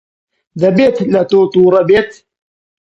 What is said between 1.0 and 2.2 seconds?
لە تۆ تووڕە بێت.